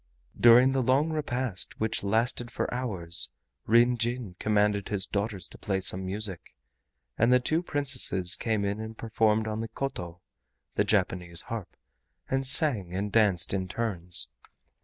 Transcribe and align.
During 0.35 0.71
the 0.71 0.81
long 0.81 1.11
repast, 1.11 1.79
which 1.79 2.03
lasted 2.03 2.49
for 2.49 2.73
hours, 2.73 3.29
Ryn 3.67 3.97
Jin 3.99 4.35
commanded 4.39 4.89
his 4.89 5.05
daughters 5.05 5.47
to 5.49 5.59
play 5.59 5.79
some 5.79 6.03
music, 6.03 6.55
and 7.19 7.31
the 7.31 7.39
two 7.39 7.61
Princesses 7.61 8.35
came 8.35 8.65
in 8.65 8.79
and 8.79 8.97
performed 8.97 9.47
on 9.47 9.61
the 9.61 9.67
KOTO 9.67 10.19
(the 10.73 10.83
Japanese 10.83 11.41
harp), 11.41 11.77
and 12.31 12.47
sang 12.47 12.95
and 12.95 13.11
danced 13.11 13.53
in 13.53 13.67
turns. 13.67 14.31